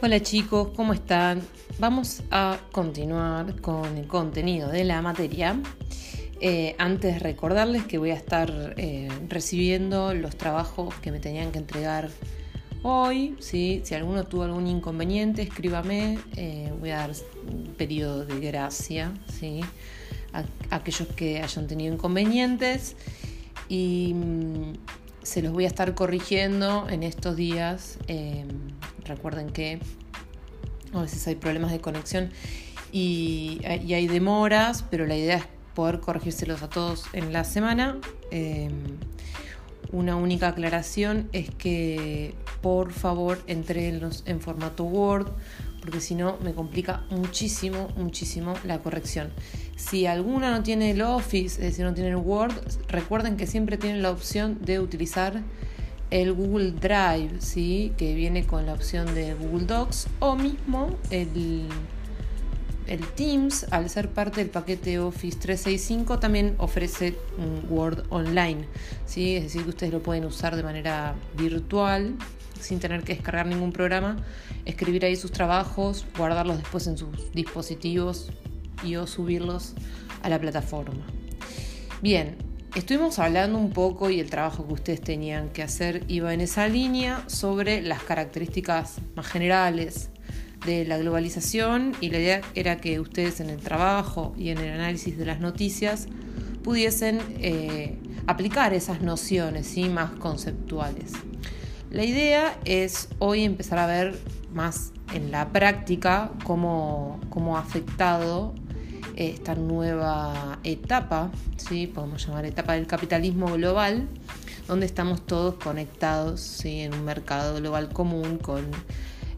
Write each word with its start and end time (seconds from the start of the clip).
Hola 0.00 0.20
chicos, 0.20 0.68
¿cómo 0.76 0.92
están? 0.92 1.42
Vamos 1.80 2.22
a 2.30 2.60
continuar 2.70 3.60
con 3.60 3.98
el 3.98 4.06
contenido 4.06 4.68
de 4.68 4.84
la 4.84 5.02
materia. 5.02 5.60
Eh, 6.40 6.76
antes 6.78 7.20
recordarles 7.20 7.82
que 7.82 7.98
voy 7.98 8.12
a 8.12 8.14
estar 8.14 8.74
eh, 8.76 9.08
recibiendo 9.28 10.14
los 10.14 10.36
trabajos 10.36 10.94
que 11.02 11.10
me 11.10 11.18
tenían 11.18 11.50
que 11.50 11.58
entregar 11.58 12.10
hoy. 12.84 13.34
Si 13.40 13.82
alguno 13.92 14.22
tuvo 14.22 14.44
algún 14.44 14.68
inconveniente, 14.68 15.42
escríbame. 15.42 16.20
Eh, 16.36 16.72
voy 16.78 16.90
a 16.90 16.98
dar 16.98 17.10
un 17.50 17.74
periodo 17.74 18.24
de 18.24 18.38
gracia 18.38 19.12
¿sí? 19.40 19.62
a, 20.32 20.44
aquellos 20.70 21.08
que 21.08 21.42
hayan 21.42 21.66
tenido 21.66 21.92
inconvenientes. 21.92 22.94
Y 23.68 24.12
mm, 24.14 24.72
se 25.28 25.42
los 25.42 25.52
voy 25.52 25.64
a 25.64 25.68
estar 25.68 25.94
corrigiendo 25.94 26.88
en 26.88 27.02
estos 27.02 27.36
días. 27.36 27.98
recuerden 29.04 29.50
que 29.50 29.78
a 30.94 31.02
veces 31.02 31.26
hay 31.26 31.34
problemas 31.34 31.70
de 31.70 31.80
conexión 31.80 32.30
y, 32.92 33.60
hay 33.64 34.08
demoras, 34.08 34.84
pero 34.90 35.06
la 35.06 35.16
idea 35.16 35.36
es 35.36 35.44
poder 35.74 36.00
corregírselos 36.00 36.62
a 36.62 36.70
todos 36.70 37.04
en 37.12 37.34
la 37.34 37.44
semana. 37.44 37.98
Em, 38.30 38.72
una 39.92 40.16
única 40.16 40.48
aclaración 40.48 41.28
es 41.32 41.50
que 41.50 42.34
por 42.62 42.92
favor 42.92 43.42
entrenlos 43.46 44.22
en 44.24 44.40
formato 44.40 44.84
Word, 44.84 45.30
porque 45.82 46.00
si 46.00 46.14
no 46.14 46.38
me 46.42 46.54
complica 46.54 47.04
muchísimo, 47.10 47.88
muchísimo 47.96 48.54
la 48.64 48.78
corrección. 48.78 49.30
Si 49.78 50.06
alguna 50.06 50.50
no 50.50 50.64
tiene 50.64 50.90
el 50.90 51.00
Office, 51.02 51.54
es 51.54 51.70
decir, 51.70 51.84
no 51.84 51.94
tiene 51.94 52.10
el 52.10 52.16
Word, 52.16 52.52
recuerden 52.88 53.36
que 53.36 53.46
siempre 53.46 53.78
tienen 53.78 54.02
la 54.02 54.10
opción 54.10 54.58
de 54.60 54.80
utilizar 54.80 55.40
el 56.10 56.32
Google 56.32 56.72
Drive, 56.72 57.40
¿sí? 57.40 57.92
que 57.96 58.12
viene 58.14 58.44
con 58.44 58.66
la 58.66 58.72
opción 58.72 59.14
de 59.14 59.34
Google 59.34 59.66
Docs, 59.66 60.08
o 60.18 60.34
mismo 60.34 60.98
el, 61.10 61.68
el 62.88 63.06
Teams, 63.14 63.66
al 63.70 63.88
ser 63.88 64.10
parte 64.10 64.40
del 64.40 64.50
paquete 64.50 64.98
Office 64.98 65.38
365, 65.38 66.18
también 66.18 66.56
ofrece 66.58 67.16
un 67.38 67.64
Word 67.70 68.02
Online, 68.08 68.64
¿sí? 69.06 69.36
es 69.36 69.44
decir, 69.44 69.62
que 69.62 69.70
ustedes 69.70 69.92
lo 69.92 70.02
pueden 70.02 70.24
usar 70.24 70.56
de 70.56 70.64
manera 70.64 71.14
virtual, 71.36 72.16
sin 72.60 72.80
tener 72.80 73.04
que 73.04 73.14
descargar 73.14 73.46
ningún 73.46 73.70
programa, 73.70 74.16
escribir 74.64 75.04
ahí 75.04 75.14
sus 75.14 75.30
trabajos, 75.30 76.04
guardarlos 76.16 76.56
después 76.56 76.88
en 76.88 76.98
sus 76.98 77.32
dispositivos 77.32 78.32
y 78.84 78.96
o 78.96 79.06
subirlos 79.06 79.74
a 80.22 80.28
la 80.28 80.40
plataforma. 80.40 81.04
Bien, 82.02 82.36
Estuvimos 82.74 83.18
hablando 83.18 83.58
un 83.58 83.70
poco 83.70 84.10
y 84.10 84.20
el 84.20 84.28
trabajo 84.28 84.66
que 84.66 84.74
ustedes 84.74 85.00
tenían 85.00 85.48
que 85.48 85.62
hacer 85.62 86.04
iba 86.06 86.34
en 86.34 86.42
esa 86.42 86.68
línea 86.68 87.24
sobre 87.26 87.80
las 87.80 88.02
características 88.02 89.00
más 89.16 89.26
generales 89.26 90.10
de 90.66 90.84
la 90.84 90.98
globalización 90.98 91.96
y 92.00 92.10
la 92.10 92.18
idea 92.18 92.40
era 92.54 92.76
que 92.76 93.00
ustedes 93.00 93.40
en 93.40 93.48
el 93.48 93.58
trabajo 93.58 94.34
y 94.36 94.50
en 94.50 94.58
el 94.58 94.74
análisis 94.74 95.16
de 95.16 95.24
las 95.24 95.40
noticias 95.40 96.08
pudiesen 96.62 97.20
eh, 97.40 97.98
aplicar 98.26 98.74
esas 98.74 99.00
nociones 99.00 99.66
¿sí? 99.66 99.88
más 99.88 100.10
conceptuales. 100.12 101.12
La 101.90 102.04
idea 102.04 102.58
es 102.66 103.08
hoy 103.18 103.44
empezar 103.44 103.78
a 103.78 103.86
ver 103.86 104.18
más 104.52 104.92
en 105.14 105.30
la 105.30 105.48
práctica 105.52 106.32
cómo, 106.44 107.18
cómo 107.30 107.56
ha 107.56 107.60
afectado 107.60 108.54
esta 109.18 109.56
nueva 109.56 110.60
etapa, 110.62 111.32
¿sí? 111.56 111.88
podemos 111.88 112.24
llamar 112.24 112.44
etapa 112.44 112.74
del 112.74 112.86
capitalismo 112.86 113.52
global, 113.52 114.08
donde 114.68 114.86
estamos 114.86 115.26
todos 115.26 115.56
conectados 115.56 116.64
en 116.64 116.94
un 116.94 117.04
mercado 117.04 117.56
global 117.56 117.88
común 117.88 118.38
con 118.38 118.64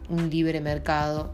un 0.07 0.29
libre 0.29 0.61
mercado 0.61 1.33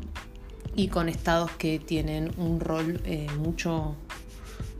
y 0.77 0.87
con 0.87 1.09
estados 1.09 1.51
que 1.51 1.77
tienen 1.79 2.31
un 2.37 2.61
rol 2.61 3.01
eh, 3.03 3.27
mucho 3.37 3.95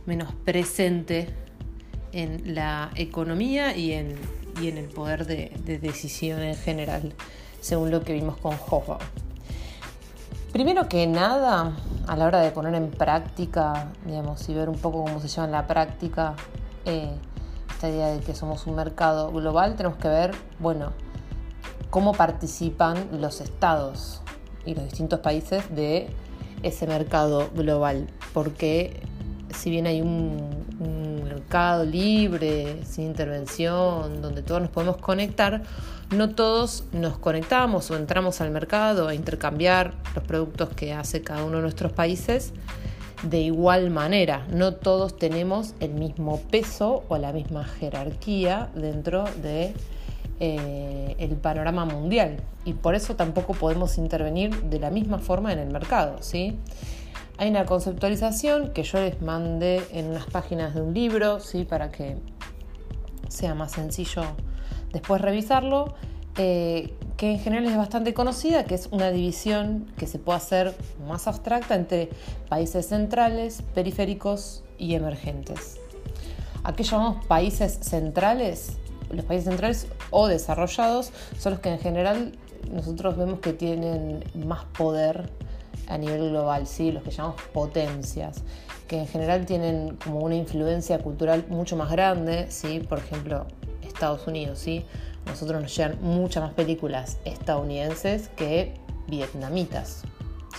menos 0.05 0.33
presente 0.45 1.27
en 2.13 2.55
la 2.55 2.91
economía 2.95 3.75
y 3.75 3.91
en, 3.91 4.15
el 4.61 4.85
poder 4.85 5.25
de, 5.25 5.51
decisión 5.81 6.41
en 6.41 6.55
general, 6.55 7.13
según 7.59 7.91
lo 7.91 8.01
que 8.01 8.13
vimos 8.13 8.37
con 8.37 8.55
Hoffa. 8.69 8.97
Primero 10.51 10.87
que 10.87 11.05
nada, 11.07 11.73
a 12.07 12.15
la 12.15 12.25
hora 12.25 12.39
de 12.39 12.51
poner 12.51 12.73
en 12.73 12.89
práctica, 12.89 13.91
digamos, 14.05 14.47
y 14.47 14.53
ver 14.53 14.69
un 14.69 14.77
poco 14.77 15.03
cómo 15.03 15.19
se 15.19 15.27
lleva 15.27 15.45
en 15.45 15.51
la 15.51 15.67
práctica 15.67 16.35
eh, 16.85 17.11
esta 17.69 17.89
idea 17.89 18.07
de 18.07 18.21
que 18.21 18.33
somos 18.33 18.65
un 18.65 18.75
mercado 18.75 19.31
global, 19.31 19.75
tenemos 19.75 19.97
que 19.97 20.07
ver, 20.07 20.31
bueno, 20.59 20.93
cómo 21.89 22.13
participan 22.13 23.07
los 23.19 23.41
estados 23.41 24.21
y 24.65 24.73
los 24.73 24.85
distintos 24.85 25.19
países 25.19 25.63
de 25.75 26.09
ese 26.63 26.87
mercado 26.87 27.49
global. 27.53 28.07
Porque 28.33 29.01
si 29.53 29.69
bien 29.69 29.85
hay 29.85 30.01
un, 30.01 30.65
un 30.79 30.96
mercado 31.47 31.85
libre, 31.85 32.83
sin 32.83 33.05
intervención, 33.05 34.21
donde 34.21 34.41
todos 34.41 34.59
nos 34.59 34.69
podemos 34.69 34.97
conectar, 34.97 35.63
no 36.13 36.31
todos 36.31 36.83
nos 36.91 37.17
conectamos 37.19 37.89
o 37.89 37.95
entramos 37.95 38.41
al 38.41 38.51
mercado 38.51 39.07
a 39.07 39.15
intercambiar 39.15 39.93
los 40.13 40.25
productos 40.25 40.67
que 40.75 40.91
hace 40.91 41.21
cada 41.21 41.45
uno 41.45 41.55
de 41.55 41.61
nuestros 41.61 41.93
países 41.93 42.51
de 43.23 43.39
igual 43.39 43.91
manera. 43.91 44.45
No 44.49 44.73
todos 44.73 45.17
tenemos 45.17 45.73
el 45.79 45.93
mismo 45.93 46.41
peso 46.51 47.05
o 47.07 47.17
la 47.17 47.31
misma 47.31 47.63
jerarquía 47.63 48.69
dentro 48.75 49.23
de 49.41 49.73
eh, 50.41 51.15
el 51.17 51.37
panorama 51.37 51.85
mundial 51.85 52.41
y 52.65 52.73
por 52.73 52.93
eso 52.93 53.15
tampoco 53.15 53.53
podemos 53.53 53.97
intervenir 53.97 54.53
de 54.63 54.79
la 54.81 54.89
misma 54.89 55.19
forma 55.19 55.53
en 55.53 55.59
el 55.59 55.69
mercado, 55.69 56.17
¿sí? 56.19 56.59
Hay 57.39 57.49
una 57.49 57.65
conceptualización 57.65 58.73
que 58.73 58.81
yo 58.81 58.99
les 58.99 59.21
mandé 59.21 59.83
en 59.91 60.07
unas 60.07 60.25
páginas 60.25 60.73
de 60.73 60.81
un 60.81 60.95
libro, 60.95 61.39
¿sí? 61.39 61.65
Para 61.65 61.91
que 61.91 62.17
sea 63.29 63.53
más 63.53 63.73
sencillo 63.73 64.23
después 64.91 65.21
revisarlo, 65.21 65.93
eh, 66.37 66.93
que 67.15 67.31
en 67.31 67.39
general 67.39 67.65
es 67.67 67.77
bastante 67.77 68.15
conocida, 68.15 68.63
que 68.63 68.73
es 68.73 68.89
una 68.91 69.11
división 69.11 69.85
que 69.97 70.07
se 70.07 70.17
puede 70.17 70.37
hacer 70.37 70.75
más 71.07 71.27
abstracta 71.27 71.75
entre 71.75 72.09
países 72.49 72.87
centrales, 72.87 73.61
periféricos 73.75 74.63
y 74.79 74.95
emergentes. 74.95 75.79
¿A 76.63 76.73
qué 76.73 76.83
llamamos 76.83 77.23
países 77.27 77.77
centrales? 77.81 78.77
Los 79.11 79.25
países 79.25 79.45
centrales 79.45 79.87
o 80.09 80.27
desarrollados 80.27 81.11
son 81.37 81.53
los 81.53 81.61
que 81.61 81.69
en 81.69 81.79
general 81.79 82.31
nosotros 82.71 83.15
vemos 83.15 83.39
que 83.39 83.53
tienen 83.53 84.23
más 84.35 84.65
poder 84.77 85.29
a 85.87 85.97
nivel 85.97 86.29
global, 86.29 86.67
¿sí? 86.67 86.91
los 86.91 87.03
que 87.03 87.11
llamamos 87.11 87.41
potencias, 87.53 88.43
que 88.87 88.99
en 88.99 89.07
general 89.07 89.45
tienen 89.45 89.97
como 90.03 90.19
una 90.19 90.35
influencia 90.35 90.99
cultural 90.99 91.45
mucho 91.49 91.75
más 91.75 91.91
grande, 91.91 92.47
¿sí? 92.49 92.79
por 92.79 92.99
ejemplo, 92.99 93.47
Estados 93.81 94.27
Unidos, 94.27 94.59
¿sí? 94.59 94.85
Nosotros 95.25 95.61
nos 95.61 95.75
llegan 95.75 95.97
muchas 96.01 96.43
más 96.43 96.53
películas 96.53 97.17
estadounidenses 97.25 98.29
que 98.29 98.75
vietnamitas, 99.07 100.03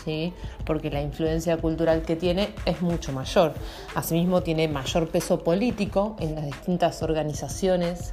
¿sí? 0.05 0.33
Porque 0.67 0.91
la 0.91 1.00
influencia 1.00 1.56
cultural 1.56 2.03
que 2.03 2.17
tiene 2.17 2.55
es 2.65 2.83
mucho 2.83 3.12
mayor. 3.12 3.55
Asimismo, 3.94 4.43
tiene 4.43 4.67
mayor 4.69 5.09
peso 5.09 5.44
político 5.44 6.17
en 6.19 6.34
las 6.34 6.47
distintas 6.47 7.03
organizaciones 7.03 8.12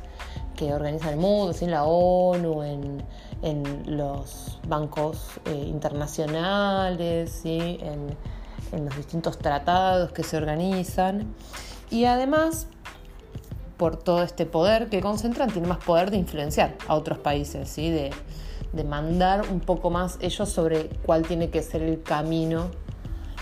que 0.56 0.74
organizan 0.74 1.14
el 1.14 1.18
mundo, 1.18 1.56
en 1.60 1.72
la 1.72 1.84
ONU, 1.84 2.64
en, 2.64 3.04
los 3.86 4.60
bancos 4.68 5.28
eh, 5.46 5.54
internacionales, 5.54 7.40
¿sí? 7.44 7.78
en, 7.82 8.18
en 8.72 8.86
los 8.86 8.98
distintos 8.98 9.38
tratados 9.38 10.12
que 10.12 10.24
se 10.24 10.38
organizan. 10.38 11.34
Y 11.92 12.06
además 12.06 12.68
por 13.78 13.98
todo 13.98 14.24
este 14.24 14.46
poder 14.46 14.90
que 14.90 15.02
concentran, 15.02 15.52
tiene 15.52 15.68
más 15.68 15.84
poder 15.84 16.12
de 16.12 16.18
influenciar 16.18 16.76
a 16.88 16.96
otros 16.96 17.18
países, 17.18 17.70
¿sí? 17.70 17.90
de, 17.90 18.12
mandar 18.84 19.46
un 19.50 19.62
poco 19.62 19.90
más 19.90 20.18
ellos 20.20 20.50
sobre 20.50 20.90
cuál 21.06 21.24
tiene 21.24 21.50
que 21.50 21.64
ser 21.64 21.82
el 21.82 22.04
camino 22.04 22.72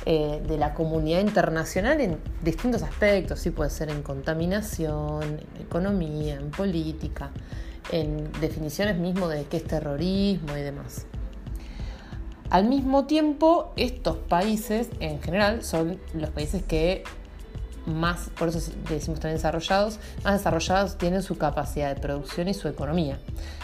eh, 0.06 0.44
de 0.48 0.60
la 0.60 0.76
comunidad 0.76 1.22
internacional 1.22 2.00
en 2.02 2.20
distintos 2.44 2.84
aspectos, 2.84 3.40
¿sí? 3.40 3.50
puede 3.50 3.72
ser 3.72 3.90
en 3.90 4.04
contaminación, 4.04 5.24
en 5.24 5.40
economía, 5.60 6.36
en 6.36 6.52
política, 6.52 7.32
en 7.92 8.32
definiciones 8.40 8.98
mismo 8.98 9.28
de 9.28 9.46
qué 9.46 9.58
es 9.58 9.64
terrorismo 9.66 10.56
y 10.58 10.62
demás. 10.62 11.06
Al 12.50 12.66
mismo 12.66 13.06
tiempo, 13.06 13.74
estos 13.76 14.18
países 14.18 14.90
en 15.00 15.22
general 15.22 15.64
son 15.64 16.00
los 16.14 16.30
países 16.30 16.62
que 16.64 17.04
más, 17.86 18.30
por 18.38 18.48
eso 18.50 18.72
decimos 18.88 19.20
también 19.20 19.38
desarrollados, 19.38 20.00
más 20.24 20.36
desarrollados 20.36 20.98
tienen 20.98 21.22
su 21.22 21.38
capacidad 21.38 21.94
de 21.94 22.00
producción 22.00 22.48
y 22.48 22.54
su 22.54 22.68
economía. 22.68 23.18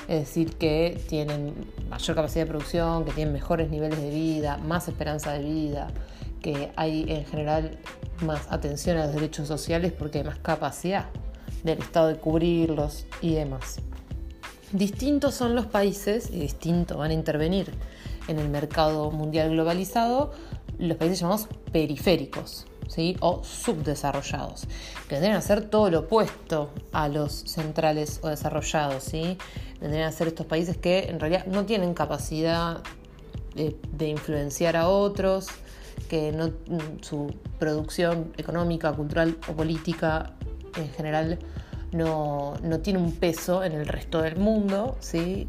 Es 0.07 0.21
decir, 0.21 0.55
que 0.55 1.01
tienen 1.07 1.53
mayor 1.89 2.15
capacidad 2.15 2.45
de 2.45 2.49
producción, 2.49 3.05
que 3.05 3.11
tienen 3.11 3.33
mejores 3.33 3.69
niveles 3.69 4.01
de 4.01 4.09
vida, 4.09 4.57
más 4.57 4.87
esperanza 4.87 5.33
de 5.33 5.43
vida, 5.43 5.87
que 6.41 6.71
hay 6.75 7.05
en 7.07 7.25
general 7.25 7.77
más 8.25 8.51
atención 8.51 8.97
a 8.97 9.05
los 9.05 9.13
derechos 9.13 9.47
sociales 9.47 9.93
porque 9.93 10.19
hay 10.19 10.23
más 10.23 10.39
capacidad 10.39 11.05
del 11.63 11.79
Estado 11.79 12.07
de 12.07 12.15
cubrirlos 12.15 13.05
y 13.21 13.35
demás. 13.35 13.79
Distintos 14.71 15.33
son 15.33 15.55
los 15.55 15.65
países 15.65 16.29
y 16.31 16.39
distinto 16.39 16.97
van 16.97 17.09
a 17.09 17.13
intervenir 17.13 17.73
en 18.27 18.37
el 18.37 18.49
mercado 18.49 19.09
mundial 19.09 19.49
globalizado 19.49 20.31
los 20.77 20.95
países 20.97 21.19
llamados 21.19 21.47
periféricos. 21.71 22.65
¿Sí? 22.87 23.15
o 23.19 23.43
subdesarrollados, 23.43 24.63
que 25.03 25.09
tendrían 25.09 25.35
a 25.35 25.41
ser 25.41 25.69
todo 25.69 25.91
lo 25.91 25.99
opuesto 25.99 26.71
a 26.91 27.07
los 27.07 27.31
centrales 27.45 28.19
o 28.23 28.29
desarrollados. 28.29 29.03
¿sí? 29.03 29.37
Tendrían 29.79 30.07
a 30.07 30.11
ser 30.11 30.29
estos 30.29 30.47
países 30.47 30.75
que 30.75 31.07
en 31.07 31.19
realidad 31.19 31.45
no 31.45 31.65
tienen 31.65 31.93
capacidad 31.93 32.81
de, 33.53 34.07
influenciar 34.07 34.75
a 34.75 34.89
otros, 34.89 35.49
que 36.09 36.31
no, 36.31 36.51
su 37.01 37.31
producción 37.59 38.33
económica, 38.37 38.91
cultural 38.93 39.37
o 39.47 39.53
política 39.53 40.33
en 40.75 40.89
general 40.89 41.37
no, 41.91 42.55
tiene 42.83 42.99
un 42.99 43.13
peso 43.13 43.63
en 43.63 43.73
el 43.73 43.87
resto 43.87 44.21
del 44.21 44.37
mundo, 44.37 44.97
¿sí? 44.99 45.47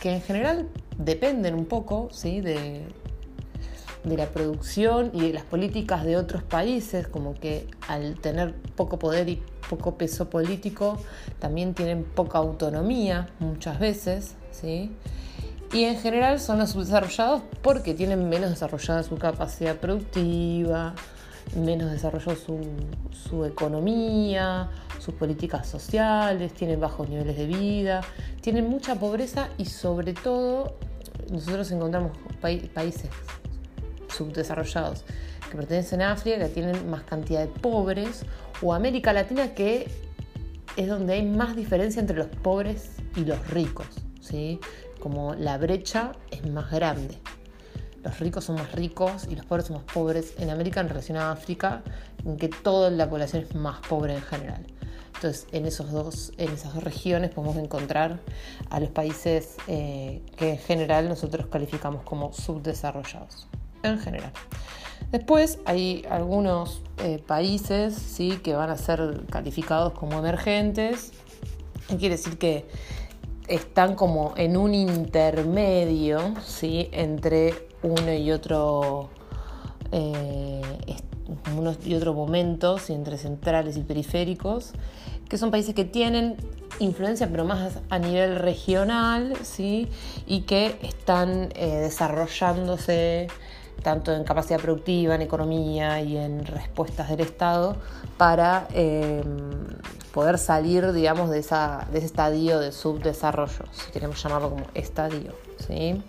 que 0.00 0.12
en 0.14 0.22
general 0.22 0.68
dependen 0.98 1.54
un 1.54 1.66
poco 1.66 2.08
¿sí? 2.12 2.40
de, 2.40 2.82
de 4.04 4.16
la 4.16 4.26
producción 4.26 5.10
y 5.12 5.28
de 5.28 5.32
las 5.32 5.44
políticas 5.44 6.04
de 6.04 6.16
otros 6.16 6.42
países, 6.42 7.06
como 7.08 7.34
que 7.34 7.66
al 7.88 8.16
tener 8.16 8.54
poco 8.76 8.98
poder 8.98 9.28
y 9.28 9.42
poco 9.68 9.96
peso 9.96 10.28
político, 10.28 10.98
también 11.38 11.74
tienen 11.74 12.04
poca 12.04 12.38
autonomía 12.38 13.28
muchas 13.38 13.78
veces, 13.78 14.34
¿sí? 14.50 14.90
Y 15.72 15.84
en 15.84 15.96
general 15.96 16.38
son 16.38 16.58
los 16.58 16.70
subdesarrollados 16.70 17.42
porque 17.62 17.94
tienen 17.94 18.28
menos 18.28 18.50
desarrollada 18.50 19.02
su 19.02 19.16
capacidad 19.16 19.76
productiva, 19.76 20.94
menos 21.56 21.90
desarrollado 21.90 22.36
su, 22.36 23.44
economía, 23.44 24.70
sus 24.98 25.14
políticas 25.14 25.66
sociales, 25.66 26.52
tienen 26.52 26.80
bajos 26.80 27.08
niveles 27.08 27.36
de 27.36 27.46
vida, 27.46 28.02
tienen 28.40 28.68
mucha 28.68 28.94
pobreza 28.96 29.48
y 29.58 29.64
sobre 29.64 30.12
todo 30.12 30.76
nosotros 31.30 31.70
encontramos 31.70 32.12
países 32.40 33.10
subdesarrollados 34.08 35.04
que 35.50 35.56
pertenecen 35.56 36.02
a 36.02 36.12
África, 36.12 36.38
que 36.38 36.48
tienen 36.48 36.88
más 36.90 37.02
cantidad 37.02 37.40
de 37.40 37.48
pobres, 37.48 38.24
o 38.60 38.74
América 38.74 39.12
Latina, 39.12 39.54
que 39.54 39.90
es 40.76 40.88
donde 40.88 41.14
hay 41.14 41.26
más 41.26 41.56
diferencia 41.56 42.00
entre 42.00 42.16
los 42.16 42.28
pobres 42.28 42.92
y 43.16 43.24
los 43.24 43.46
ricos. 43.48 43.86
¿sí? 44.20 44.60
como 45.02 45.34
la 45.34 45.58
brecha 45.58 46.12
es 46.30 46.48
más 46.48 46.70
grande. 46.70 47.18
Los 48.02 48.18
ricos 48.18 48.44
son 48.44 48.56
más 48.56 48.72
ricos 48.72 49.26
y 49.30 49.36
los 49.36 49.46
pobres 49.46 49.66
son 49.66 49.76
más 49.76 49.84
pobres 49.92 50.34
en 50.38 50.50
América 50.50 50.80
en 50.80 50.88
relación 50.88 51.18
a 51.18 51.30
África, 51.30 51.82
en 52.24 52.36
que 52.36 52.48
toda 52.48 52.90
la 52.90 53.08
población 53.08 53.44
es 53.48 53.54
más 53.54 53.80
pobre 53.86 54.14
en 54.14 54.22
general. 54.22 54.66
Entonces, 55.14 55.46
en, 55.52 55.66
esos 55.66 55.92
dos, 55.92 56.32
en 56.36 56.52
esas 56.52 56.74
dos 56.74 56.82
regiones 56.82 57.30
podemos 57.30 57.56
encontrar 57.56 58.18
a 58.70 58.80
los 58.80 58.90
países 58.90 59.56
eh, 59.68 60.20
que 60.36 60.50
en 60.50 60.58
general 60.58 61.08
nosotros 61.08 61.46
calificamos 61.46 62.02
como 62.02 62.32
subdesarrollados. 62.32 63.46
En 63.84 64.00
general. 64.00 64.32
Después 65.12 65.58
hay 65.64 66.04
algunos 66.10 66.82
eh, 66.98 67.22
países 67.24 67.94
¿sí? 67.94 68.38
que 68.42 68.54
van 68.54 68.70
a 68.70 68.76
ser 68.76 69.26
calificados 69.30 69.92
como 69.92 70.18
emergentes. 70.18 71.12
Quiere 71.86 72.16
decir 72.16 72.38
que 72.38 72.66
están 73.46 73.94
como 73.94 74.34
en 74.36 74.56
un 74.56 74.74
intermedio 74.74 76.34
¿sí? 76.44 76.88
entre 76.92 77.71
uno 77.82 78.12
y 78.12 78.30
otro 78.30 79.10
eh, 79.90 80.62
y 81.84 81.94
otro 81.94 82.14
momentos 82.14 82.90
entre 82.90 83.18
centrales 83.18 83.76
y 83.76 83.80
periféricos 83.80 84.72
que 85.28 85.38
son 85.38 85.50
países 85.50 85.74
que 85.74 85.84
tienen 85.84 86.36
influencia 86.78 87.28
pero 87.30 87.44
más 87.44 87.78
a 87.88 87.98
nivel 87.98 88.36
regional 88.36 89.34
¿sí? 89.42 89.88
y 90.26 90.42
que 90.42 90.78
están 90.82 91.50
eh, 91.54 91.78
desarrollándose 91.80 93.28
tanto 93.82 94.14
en 94.14 94.24
capacidad 94.24 94.60
productiva, 94.60 95.14
en 95.14 95.22
economía 95.22 96.00
y 96.00 96.16
en 96.16 96.46
respuestas 96.46 97.08
del 97.08 97.20
Estado 97.20 97.76
para 98.16 98.68
eh, 98.74 99.22
poder 100.12 100.38
salir, 100.38 100.92
digamos, 100.92 101.30
de, 101.30 101.40
esa, 101.40 101.86
de 101.90 101.98
ese 101.98 102.06
estadio 102.06 102.60
de 102.60 102.70
subdesarrollo, 102.70 103.64
si 103.72 103.90
queremos 103.90 104.22
llamarlo 104.22 104.50
como 104.50 104.66
estadio. 104.74 105.34
¿sí? 105.66 106.00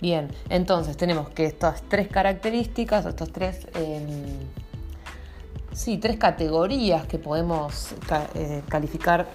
Bien, 0.00 0.28
entonces 0.48 0.96
tenemos 0.96 1.28
que 1.28 1.44
estas 1.44 1.82
tres 1.82 2.08
características, 2.08 3.04
estos 3.04 3.30
tres, 3.32 3.66
em, 3.74 4.06
sí, 5.72 5.98
tres 5.98 6.16
categorías 6.16 7.06
que 7.06 7.18
podemos 7.18 7.94
eh, 8.34 8.62
calificar 8.68 9.26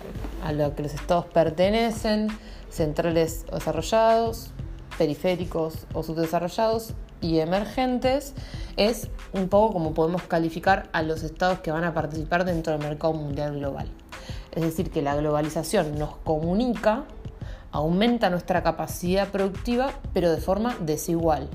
a 0.44 0.52
lo 0.52 0.76
que 0.76 0.82
los 0.82 0.94
estados 0.96 1.26
pertenecen, 1.28 2.30
centrales 2.70 3.46
desarrollados, 3.52 4.52
periféricos 4.98 5.86
o 5.94 6.02
subdesarrollados 6.02 6.94
y 7.22 7.40
emergentes, 7.40 8.34
es 8.76 9.10
un 9.34 9.50
poco 9.50 9.74
como 9.74 9.94
podemos 9.94 10.24
calificar 10.24 10.90
a 10.94 11.04
los 11.04 11.22
estados 11.22 11.60
que 11.60 11.72
van 11.72 11.84
a 11.84 11.94
participar 11.94 12.44
dentro 12.44 12.74
del 12.74 12.82
mercado 12.82 13.14
mundial 13.14 13.56
global. 13.56 13.88
Es 14.52 14.64
decir, 14.64 14.90
que 14.90 15.02
la 15.02 15.16
globalización 15.16 16.00
nos 16.00 16.16
comunica, 16.18 17.06
aumenta 17.76 18.30
nuestra 18.30 18.64
capacidad 18.64 19.28
productiva, 19.28 19.92
pero 20.14 20.32
de 20.32 20.38
forma 20.38 20.78
desigual. 20.80 21.50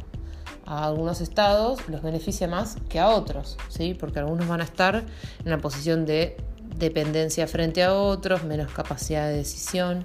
A 0.67 0.85
algunos 0.85 1.23
estados 1.23 1.89
los 1.89 2.03
beneficia 2.03 2.47
más 2.47 2.77
que 2.91 3.01
a 3.01 3.09
otros, 3.09 3.57
¿sí? 3.69 3.95
porque 3.99 4.19
algunos 4.19 4.47
van 4.47 4.61
a 4.61 4.65
estar 4.65 4.97
en 4.97 5.47
una 5.47 5.59
posición 5.59 6.05
de 6.05 6.37
dependencia 6.77 7.47
frente 7.47 7.83
a 7.83 7.95
otros, 7.95 8.45
menos 8.45 8.71
capacidad 8.71 9.29
de 9.29 9.37
decisión 9.37 10.05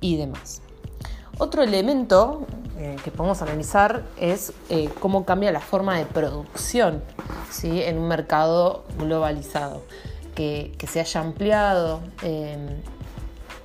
y 0.00 0.18
demás. 0.18 0.60
Otro 1.38 1.62
elemento 1.62 2.46
eh, 2.78 2.96
que 3.02 3.10
podemos 3.10 3.40
analizar 3.40 4.04
es 4.20 4.52
eh, 4.68 4.90
cómo 5.00 5.24
cambia 5.24 5.52
la 5.52 5.60
forma 5.60 5.96
de 5.96 6.04
producción 6.04 7.02
¿sí? 7.50 7.82
en 7.82 7.96
un 7.96 8.08
mercado 8.08 8.84
globalizado 8.98 9.82
que, 10.34 10.76
se 10.86 11.00
haya 11.00 11.22
ampliado 11.22 12.00
em, 12.22 12.82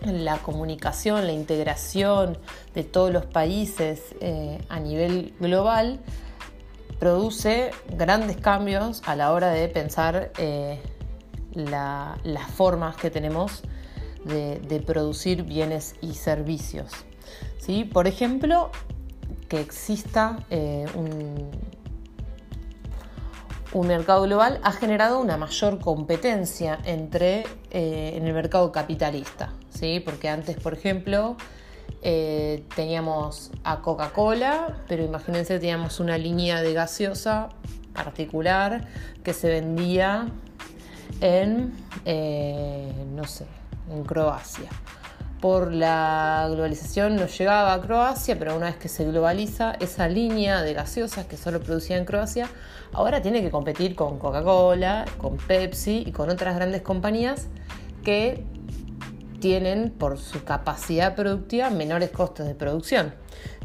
la 0.06 0.38
comunicación, 0.38 1.26
la 1.28 1.34
integración 1.34 2.38
de 2.74 2.84
todos 2.84 3.12
los 3.12 3.26
países 3.26 4.16
eh, 4.20 4.60
a 4.70 4.80
nivel 4.80 5.34
global, 5.40 6.00
produce 7.00 7.72
grandes 7.90 8.38
cambios 8.38 9.02
a 9.06 9.16
la 9.16 9.32
hora 9.32 9.50
de 9.50 9.68
pensar 9.68 10.32
eh, 10.38 10.80
las 11.54 12.52
formas 12.52 12.96
que 12.96 13.10
tenemos 13.10 13.64
de, 14.24 14.84
producir 14.86 15.44
bienes 15.44 15.96
y 16.02 16.14
servicios. 16.14 16.92
¿Sí? 17.60 17.86
Por 17.86 18.08
ejemplo, 18.08 18.72
que 19.50 19.62
exista 19.62 20.46
eh, 20.50 20.86
un, 20.96 21.50
un 23.74 23.88
mercado 23.88 24.24
global 24.24 24.60
ha 24.64 24.72
generado 24.72 25.20
una 25.20 25.38
mayor 25.38 25.80
competencia 25.80 26.80
entre, 26.84 27.46
eh, 27.70 28.14
en 28.16 28.28
el 28.28 28.34
mercado 28.34 28.72
capitalista, 28.72 29.54
¿sí? 29.70 30.02
porque 30.04 30.28
antes, 30.30 30.58
por 30.58 30.74
ejemplo, 30.74 31.38
eh, 32.02 32.66
teníamos 32.76 33.52
a 33.64 33.82
Coca-Cola, 33.82 34.84
pero 34.88 35.04
imagínense, 35.04 35.60
teníamos 35.60 36.00
una 36.00 36.18
línea 36.18 36.62
de 36.62 36.74
gaseosa 36.74 37.50
particular 37.94 38.88
que 39.24 39.34
se 39.34 39.50
vendía 39.50 40.28
en, 41.22 41.74
eh, 42.06 42.92
no 43.14 43.26
sé, 43.26 43.46
en 43.90 44.04
Croacia 44.04 44.70
por 45.42 45.74
la 45.74 46.48
globalización 46.52 47.16
no 47.16 47.26
llegaba 47.26 47.74
a 47.74 47.82
Croacia, 47.82 48.38
pero 48.38 48.56
una 48.56 48.68
vez 48.68 48.76
que 48.76 48.88
se 48.88 49.04
globaliza, 49.06 49.74
esa 49.80 50.08
línea 50.08 50.62
de 50.62 50.74
gaseosas 50.74 51.26
que 51.26 51.36
solo 51.36 51.60
producía 51.60 51.98
en 51.98 52.06
Croacia, 52.06 52.48
ahora 52.94 53.22
tiene 53.22 53.42
que 53.42 53.52
competir 53.52 53.96
con 53.96 54.20
Coca-Cola, 54.20 55.06
con 55.18 55.38
Pepsi 55.38 56.04
y 56.06 56.12
con 56.12 56.30
otras 56.30 56.56
grandes 56.56 56.82
compañías 56.82 57.48
que 58.04 58.44
tienen 59.40 59.90
por 59.90 60.18
su 60.18 60.44
capacidad 60.44 61.16
productiva 61.16 61.70
menores 61.70 62.12
costos 62.12 62.48
de 62.48 62.56
producción. 62.56 63.14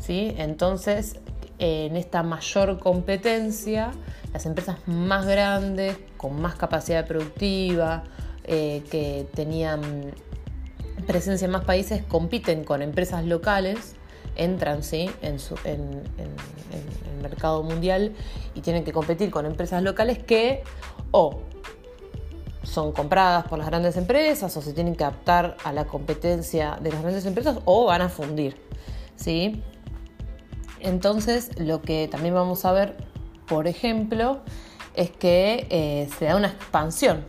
¿sí? 0.00 0.34
Entonces, 0.38 1.16
en 1.58 1.96
esta 1.96 2.22
mayor 2.22 2.78
competencia, 2.78 3.92
las 4.32 4.46
empresas 4.46 4.78
más 4.86 5.26
grandes, 5.26 5.96
con 6.16 6.40
más 6.40 6.54
capacidad 6.54 7.06
productiva, 7.06 8.04
eh, 8.44 8.84
que 8.90 9.26
tenían 9.34 10.12
presencia 11.06 11.46
en 11.46 11.50
más 11.50 11.64
países, 11.64 12.02
compiten 12.04 12.64
con 12.64 12.82
empresas 12.82 13.24
locales, 13.24 13.95
entran 14.36 14.82
¿sí? 14.82 15.10
en, 15.22 15.38
el 15.64 17.22
mercado 17.22 17.62
mundial 17.62 18.14
y 18.54 18.60
tienen 18.60 18.84
que 18.84 18.92
competir 18.92 19.30
con 19.30 19.46
empresas 19.46 19.82
locales 19.82 20.18
que 20.18 20.62
o 21.10 21.40
son 22.62 22.92
compradas 22.92 23.46
por 23.46 23.58
las 23.58 23.68
grandes 23.68 23.96
empresas 23.96 24.56
o 24.56 24.62
se 24.62 24.72
tienen 24.72 24.94
que 24.96 25.04
adaptar 25.04 25.56
a 25.64 25.72
la 25.72 25.86
competencia 25.86 26.78
de 26.80 26.90
las 26.90 27.00
grandes 27.00 27.24
empresas 27.24 27.58
o 27.64 27.86
van 27.86 28.02
a 28.02 28.08
fundir. 28.08 28.56
¿sí? 29.14 29.62
Entonces, 30.80 31.58
lo 31.58 31.80
que 31.82 32.08
también 32.08 32.34
vamos 32.34 32.64
a 32.64 32.72
ver, 32.72 32.96
por 33.46 33.66
ejemplo, 33.66 34.40
es 34.94 35.10
que 35.10 35.66
eh, 35.70 36.08
se 36.18 36.26
da 36.26 36.36
una 36.36 36.48
expansión 36.48 37.24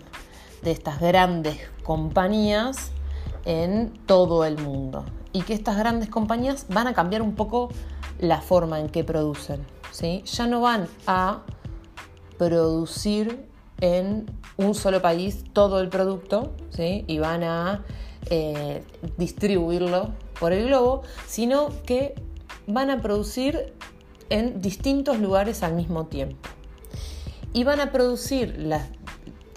de 0.63 0.71
estas 0.71 0.99
grandes 0.99 1.57
compañías 1.83 2.91
en 3.45 3.93
todo 4.05 4.43
el 4.43 4.57
mundo 4.57 5.05
y 5.37 5.43
que 5.43 5.53
estas 5.53 5.77
grandes 5.77 6.09
compañías 6.09 6.65
van 6.67 6.87
a 6.87 6.95
cambiar 6.95 7.21
un 7.21 7.35
poco 7.35 7.69
la 8.17 8.41
forma 8.41 8.79
en 8.79 8.89
que 8.89 9.03
producen. 9.03 9.63
¿sí? 9.91 10.23
Ya 10.25 10.47
no 10.47 10.61
van 10.61 10.87
a 11.05 11.43
producir 12.39 13.45
en 13.79 14.25
un 14.57 14.73
solo 14.73 14.99
país 14.99 15.43
todo 15.53 15.79
el 15.79 15.89
producto 15.89 16.55
¿sí? 16.71 17.05
y 17.05 17.19
van 17.19 17.43
a 17.43 17.85
eh, 18.31 18.83
distribuirlo 19.17 20.09
por 20.39 20.53
el 20.53 20.65
globo, 20.65 21.03
sino 21.27 21.69
que 21.85 22.15
van 22.65 22.89
a 22.89 23.03
producir 23.03 23.75
en 24.31 24.59
distintos 24.59 25.19
lugares 25.19 25.61
al 25.61 25.75
mismo 25.75 26.07
tiempo. 26.07 26.49
Y 27.53 27.63
van 27.63 27.79
a 27.79 27.91
producir 27.91 28.55
las 28.57 28.89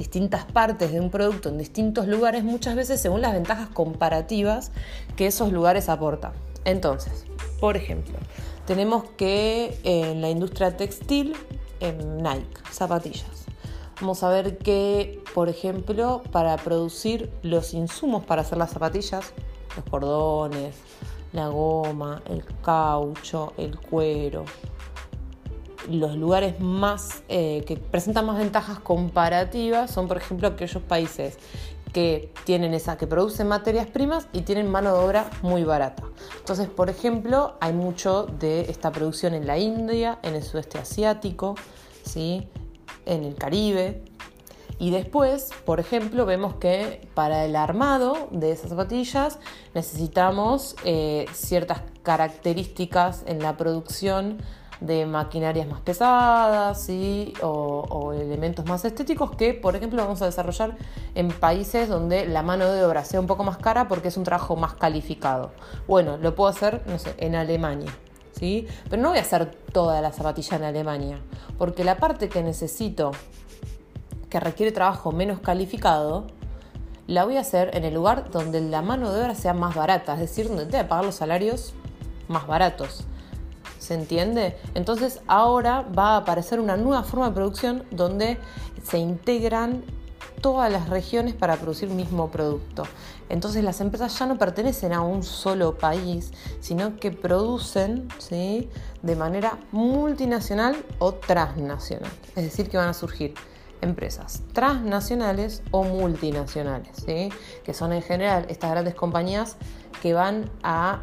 distintas 0.01 0.47
partes 0.47 0.93
de 0.93 0.99
un 0.99 1.11
producto 1.11 1.51
en 1.51 1.59
distintos 1.59 2.09
lugares 2.09 2.43
muchas 2.43 2.75
veces 2.75 3.03
según 3.03 3.21
las 3.21 3.35
ventajas 3.35 3.69
comparativas 3.69 4.73
que 5.15 5.27
esos 5.27 5.53
lugares 5.53 5.91
aportan. 5.91 6.33
Entonces, 6.65 7.27
por 7.61 7.77
ejemplo, 7.77 8.15
tenemos 8.67 9.05
que 9.19 9.79
en 9.85 10.23
la 10.23 10.31
industria 10.31 10.75
textil, 10.75 11.35
en 11.81 12.17
Nike, 12.17 12.63
zapatillas. 12.71 13.45
Vamos 14.01 14.23
a 14.23 14.31
ver 14.31 14.57
que, 14.57 15.23
por 15.35 15.51
ejemplo, 15.51 16.23
para 16.33 16.57
producir 16.57 17.31
los 17.43 17.75
insumos 17.75 18.25
para 18.25 18.41
hacer 18.41 18.57
las 18.57 18.71
zapatillas, 18.71 19.35
los 19.77 19.85
cordones, 19.85 20.77
la 21.35 21.49
goma, 21.49 22.23
el 22.25 22.43
caucho, 22.63 23.53
el 23.59 23.79
cuero, 23.79 24.47
los 25.89 26.17
lugares 26.17 26.61
más 26.61 27.23
eh, 27.29 27.65
que 27.67 27.77
presentan 27.77 28.27
más 28.27 28.39
ventajas 28.39 28.79
comparativas 28.81 29.91
son, 29.91 30.09
por 30.09 30.17
ejemplo, 30.17 30.49
aquellos 30.49 30.83
países 30.83 31.39
que 31.93 32.33
tienen 32.45 32.75
esa, 32.75 32.97
que 32.97 33.07
producen 33.07 33.49
materias 33.49 33.87
primas 33.87 34.29
y 34.33 34.43
tienen 34.43 34.71
mano 34.71 34.93
de 34.93 35.05
obra 35.05 35.31
muy 35.43 35.65
barata. 35.65 36.05
Entonces, 36.39 36.69
por 36.69 36.89
ejemplo, 36.89 37.57
hay 37.61 37.73
mucho 37.73 38.27
de 38.39 38.71
esta 38.71 38.93
producción 38.93 39.35
en 39.35 39.47
la 39.47 39.59
India, 39.59 40.19
en 40.23 40.35
el 40.35 40.43
sudeste 40.43 40.79
asiático, 40.79 41.57
¿sí? 42.05 42.49
en 43.07 43.25
el 43.25 43.35
Caribe. 43.35 44.05
Y 44.79 44.91
después, 44.91 45.51
por 45.67 45.79
ejemplo, 45.79 46.25
vemos 46.25 46.55
que 46.55 47.07
para 47.15 47.45
el 47.45 47.55
armado 47.55 48.29
de 48.31 48.53
esas 48.53 48.71
zapatillas 48.71 49.39
necesitamos 49.75 50.75
eh, 50.85 51.27
ciertas 51.33 51.83
características 52.03 53.25
en 53.27 53.41
la 53.43 53.59
producción 53.59 54.39
de 54.81 55.07
maquinarias 55.07 55.69
más 55.69 55.81
pesadas 55.81 56.89
o, 57.43 58.13
elementos 58.15 58.65
más 58.67 58.85
estéticos 58.85 59.33
que, 59.37 59.55
por 59.55 59.77
ejemplo, 59.77 60.03
vamos 60.03 60.23
a 60.23 60.27
desarrollar 60.27 60.77
en 61.15 61.29
países 61.29 61.89
donde 61.89 62.27
la 62.27 62.43
mano 62.43 62.71
de 62.71 62.85
obra 62.85 63.05
sea 63.05 63.21
un 63.21 63.27
poco 63.27 63.45
más 63.45 63.59
cara 63.59 63.89
porque 63.89 64.09
es 64.09 64.17
un 64.17 64.25
trabajo 64.25 64.57
más 64.57 64.75
calificado. 64.75 65.53
Bueno, 65.87 66.17
lo 66.17 66.35
puedo 66.35 66.49
hacer, 66.51 66.83
no 66.87 66.99
sé, 66.99 67.15
en 67.19 67.35
Alemania. 67.35 67.93
¿Sí? 68.33 68.67
Pero 68.89 69.03
no 69.03 69.11
voy 69.11 69.19
a 69.19 69.21
hacer 69.21 69.51
toda 69.71 70.01
la 70.01 70.13
zapatilla 70.13 70.57
en 70.57 70.65
Alemania, 70.65 71.21
porque 71.59 71.85
la 71.85 71.99
parte 71.99 72.31
que 72.31 72.43
necesito, 72.43 73.11
que 74.31 74.41
requiere 74.41 74.73
trabajo 74.73 75.13
menos 75.13 75.41
calificado, 75.41 76.27
la 77.07 77.25
voy 77.25 77.37
a 77.37 77.41
hacer 77.41 77.77
en 77.77 77.85
el 77.85 77.93
lugar 77.93 78.31
donde 78.31 78.63
la 78.63 78.81
mano 78.81 79.13
de 79.13 79.25
obra 79.25 79.35
sea 79.35 79.53
más 79.53 79.75
barata, 79.75 80.15
es 80.15 80.21
decir, 80.21 80.49
donde 80.49 80.65
tenga 80.65 80.85
que 80.85 80.89
pagar 80.89 81.05
los 81.05 81.17
salarios 81.17 81.75
más 82.29 82.47
baratos. 82.47 83.05
¿Se 83.91 83.95
entiende? 83.95 84.57
Entonces 84.75 85.21
ahora 85.27 85.83
va 85.83 86.11
a 86.11 86.19
aparecer 86.19 86.61
una 86.61 86.77
nueva 86.77 87.03
forma 87.03 87.27
de 87.27 87.35
producción 87.35 87.83
donde 87.91 88.39
se 88.85 88.99
integran 88.99 89.83
todas 90.41 90.71
las 90.71 90.89
regiones 90.89 91.35
para 91.35 91.57
producir 91.57 91.89
mismo 91.89 92.31
producto. 92.31 92.85
Entonces 93.29 93.65
las 93.65 93.81
empresas 93.81 94.17
ya 94.17 94.27
no 94.27 94.39
pertenecen 94.39 94.93
a 94.93 95.01
un 95.01 95.25
solo 95.25 95.77
país, 95.77 96.31
sino 96.61 96.99
que 96.99 97.11
producen 97.11 98.07
¿sí? 98.19 98.71
de 99.03 99.17
manera 99.17 99.59
multinacional 99.73 100.77
o 101.01 101.15
transnacional. 101.15 102.13
Es 102.37 102.45
decir, 102.45 102.69
que 102.69 102.77
van 102.77 102.91
a 102.91 102.95
surgir 102.95 103.35
empresas 103.81 104.43
transnacionales 104.53 105.65
o 105.73 105.83
multinacionales, 105.83 106.97
¿sí? 107.05 107.31
que 107.65 107.75
son 107.75 107.93
en 107.93 108.03
general 108.03 108.47
estas 108.51 108.71
grandes 108.71 108.95
compañías 108.95 109.57
que 110.01 110.15
van 110.15 110.49
a 110.63 111.03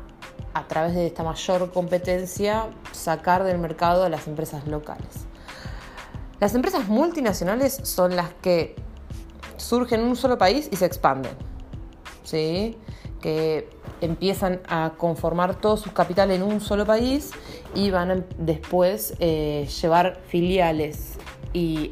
a 0.58 0.68
través 0.68 0.96
de 0.96 1.06
esta 1.06 1.24
mayor 1.24 1.72
competencia, 1.72 2.66
sacar 2.92 3.44
del 3.44 3.60
mercado 3.60 4.04
a 4.04 4.10
las 4.10 4.28
empresas 4.28 4.68
locales. 4.68 5.28
Las 6.40 6.56
empresas 6.56 6.88
multinacionales 6.88 7.80
son 7.84 8.16
las 8.16 8.34
que 8.42 8.76
surgen 9.58 10.02
en 10.02 10.08
un 10.08 10.16
solo 10.16 10.38
país 10.38 10.68
y 10.72 10.76
se 10.76 10.86
expanden, 10.86 11.34
¿sí? 12.24 12.76
que 13.22 13.70
empiezan 14.02 14.62
a 14.68 14.94
conformar 14.98 15.56
todo 15.56 15.78
su 15.78 15.94
capital 15.94 16.32
en 16.32 16.42
un 16.42 16.60
solo 16.60 16.86
país 16.86 17.32
y 17.76 17.92
van 17.92 18.26
después 18.38 19.14
eh, 19.20 19.68
llevar 19.82 20.22
filiales 20.28 21.18
y 21.54 21.92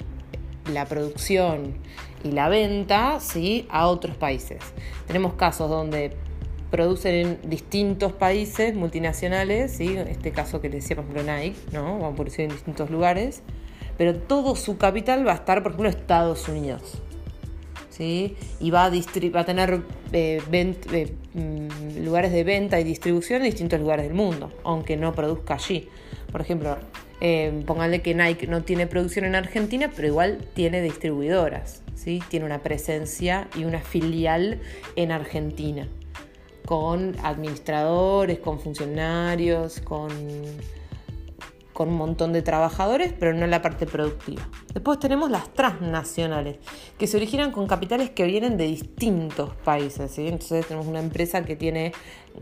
la 0.72 0.86
producción 0.86 1.78
y 2.24 2.32
la 2.32 2.50
venta 2.50 3.20
¿sí? 3.20 3.68
a 3.70 3.88
otros 3.88 4.16
países. 4.16 4.60
Tenemos 5.06 5.34
casos 5.34 5.70
donde 5.70 6.18
producen 6.72 7.16
en 7.16 7.50
distintos 7.50 8.14
países 8.14 8.76
multinacionales, 8.76 9.72
¿sí? 9.72 9.88
en 9.98 10.08
este 10.08 10.32
caso 10.32 10.62
que 10.62 10.70
le 10.70 10.78
decía, 10.78 10.98
Nike, 10.98 11.56
¿no? 11.72 12.00
van 12.00 12.14
a 12.14 12.16
producir 12.16 12.42
en 12.42 12.52
distintos 12.52 12.90
lugares, 12.90 13.42
pero 13.98 14.16
todo 14.16 14.56
su 14.56 14.78
capital 14.78 15.26
va 15.28 15.34
a 15.34 15.36
estar, 15.36 15.64
por 15.64 15.72
ejemplo, 15.72 15.90
en 15.90 15.96
Estados 15.96 16.48
Unidos. 16.50 17.02
¿sí? 17.90 18.36
Y 18.60 18.72
va 18.72 18.86
a, 18.86 18.90
va 18.90 19.40
a 19.40 19.46
tener 19.46 19.82
eh, 20.12 20.42
eh, 20.52 21.14
mm, 21.34 22.04
lugares 22.04 22.32
de 22.34 22.44
venta 22.44 22.80
y 22.80 22.84
distribución 22.84 23.42
en 23.42 23.46
distintos 23.46 23.80
lugares 23.80 24.06
del 24.06 24.16
mundo, 24.16 24.52
aunque 24.64 24.98
no 24.98 25.14
produzca 25.14 25.54
allí. 25.54 25.88
Por 26.32 26.42
ejemplo, 26.42 26.78
eh, 27.22 27.64
pónganle 27.66 28.02
que 28.02 28.14
Nike 28.14 28.48
no 28.48 28.64
tiene 28.64 28.88
producción 28.88 29.24
en 29.26 29.36
Argentina, 29.36 29.90
pero 29.96 30.08
igual 30.10 30.40
tiene 30.56 30.82
distribuidoras, 30.82 31.84
¿sí? 31.94 32.22
tiene 32.28 32.46
una 32.46 32.60
presencia 32.60 33.48
y 33.56 33.64
una 33.64 33.80
filial 33.80 34.60
en 34.98 35.14
Argentina 35.14 35.88
con 36.66 37.16
administradores, 37.24 38.40
con 38.40 38.60
funcionarios, 38.60 39.80
con, 39.82 40.10
con 41.74 41.90
un 41.90 41.96
montón 41.96 42.34
de 42.34 42.42
trabajadores, 42.42 43.14
pero 43.20 43.34
no 43.34 43.46
la 43.48 43.62
parte 43.62 43.86
productiva. 43.86 44.48
Después 44.74 45.00
tenemos 45.00 45.30
las 45.30 45.54
transnacionales, 45.54 46.58
que 46.98 47.06
se 47.06 47.18
originan 47.18 47.52
con 47.52 47.68
capitales 47.68 48.10
que 48.10 48.24
vienen 48.26 48.58
de 48.58 48.66
distintos 48.66 49.54
países. 49.64 50.18
Entonces 50.18 50.66
tenemos 50.68 50.88
una 50.88 51.00
empresa 51.00 51.44
que 51.44 51.56
tiene 51.56 51.92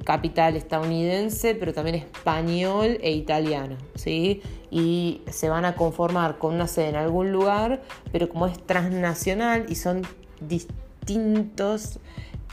capital 0.06 0.56
estadounidense, 0.56 1.56
pero 1.56 1.74
también 1.74 1.96
español 1.96 2.98
e 3.02 3.12
italiano. 3.12 3.76
¿sí? 3.96 4.42
Y 4.72 5.22
se 5.30 5.50
van 5.50 5.66
a 5.66 5.76
conformar 5.76 6.38
con 6.38 6.54
una 6.56 6.68
sede 6.68 6.90
en 6.90 6.96
algún 6.96 7.32
lugar, 7.32 7.82
pero 8.12 8.30
como 8.30 8.48
es 8.48 8.58
transnacional 8.66 9.66
y 9.68 9.76
son 9.76 10.04
distintos 10.40 12.00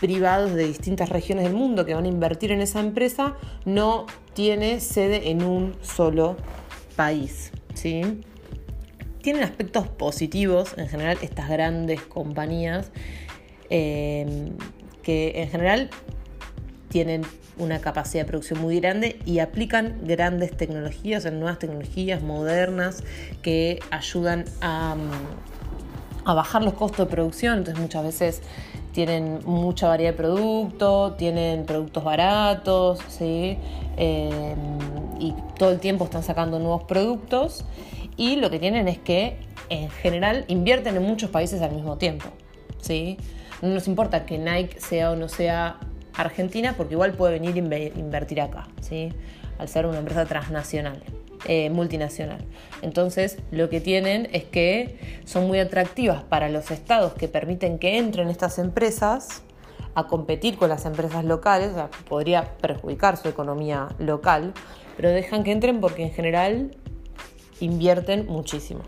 privados 0.00 0.54
de 0.54 0.66
distintas 0.66 1.11
regiones 1.11 1.45
del 1.45 1.54
mundo 1.54 1.85
que 1.85 1.95
van 1.95 2.07
a 2.07 2.09
invertir 2.09 2.52
en 2.52 2.61
esa 2.61 2.80
empresa 2.80 3.37
no 3.64 4.07
tiene 4.35 4.80
sede 4.80 5.30
en 5.30 5.45
un 5.45 5.76
solo 5.83 6.37
país. 6.97 7.52
¿sí? 7.75 8.23
Tienen 9.23 9.42
aspectos 9.42 9.88
positivos 9.88 10.75
en 10.78 10.88
general 10.88 11.19
estas 11.21 11.49
grandes 11.49 12.00
compañías 12.00 12.90
eh, 13.69 14.52
que 15.02 15.42
en 15.42 15.50
general 15.50 15.90
tienen 16.88 17.23
una 17.59 17.80
capacidad 17.80 18.25
de 18.25 18.28
producción 18.28 18.61
muy 18.61 18.80
grande 18.80 19.19
y 19.26 19.40
aplican 19.40 20.00
grandes 20.02 20.57
tecnologías, 20.57 21.30
nuevas 21.30 21.59
tecnologías 21.59 22.23
modernas 22.23 23.04
que 23.42 23.80
ayudan 23.90 24.47
a, 24.62 24.97
a 26.25 26.35
bajar 26.35 26.62
los 26.62 26.73
costos 26.73 27.07
de 27.07 27.11
producción. 27.11 27.59
Entonces 27.59 27.80
muchas 27.80 28.02
veces 28.02 28.42
tienen 28.93 29.41
mucha 29.45 29.89
variedad 29.89 30.13
de 30.13 30.17
productos, 30.17 31.17
tienen 31.17 31.65
productos 31.65 32.05
baratos, 32.05 33.01
¿sí? 33.09 33.59
Em, 33.97 34.57
y 35.19 35.35
todo 35.59 35.71
el 35.71 35.79
tiempo 35.79 36.05
están 36.05 36.23
sacando 36.23 36.59
nuevos 36.59 36.85
productos. 36.85 37.65
Y 38.17 38.37
lo 38.37 38.51
que 38.51 38.59
tienen 38.59 38.89
es 38.89 38.99
que 38.99 39.37
en 39.69 39.89
general 39.91 40.45
invierten 40.49 40.97
en 40.97 41.03
muchos 41.03 41.31
países 41.31 41.63
al 41.63 41.73
mismo 41.73 41.97
tiempo. 41.97 42.27
¿sí? 42.81 43.17
No 43.63 43.69
nos 43.69 43.89
importa 43.89 44.27
que 44.27 44.39
Nike 44.39 44.81
sea 44.81 45.13
o 45.13 45.17
no 45.17 45.29
sea 45.29 45.79
Argentina, 46.15 46.75
porque 46.77 46.95
igual 46.95 47.13
puede 47.13 47.39
venir 47.39 47.55
a 47.55 47.99
invertir 47.99 48.41
acá, 48.41 48.69
¿sí? 48.81 49.13
al 49.59 49.69
ser 49.69 49.87
una 49.87 49.99
empresa 49.99 50.27
transnacional. 50.27 51.03
Eh, 51.47 51.71
multinacional. 51.71 52.45
Entonces, 52.83 53.39
lo 53.51 53.71
que 53.71 53.81
tienen 53.81 54.29
es 54.33 54.45
que 54.45 55.21
son 55.25 55.47
muy 55.47 55.59
atractivas 55.59 56.23
para 56.23 56.51
los 56.51 56.71
estados 56.71 57.15
que 57.15 57.29
permiten 57.29 57.79
que 57.79 57.97
entren 57.97 58.29
estas 58.29 58.59
empresas 58.59 59.43
a 59.95 60.07
competir 60.07 60.59
con 60.59 60.69
las 60.69 60.85
empresas 60.85 61.25
locales, 61.25 61.71
o 61.71 61.75
sea, 61.75 61.91
podría 62.09 62.45
perjudicar 62.59 63.17
su 63.17 63.29
economía 63.29 63.89
local, 63.99 64.53
pero 64.99 65.09
dejan 65.09 65.43
que 65.43 65.53
entren 65.53 65.81
porque 65.81 66.03
en 66.03 66.13
general 66.13 66.77
invierten 67.61 68.27
muchísimo. 68.27 68.81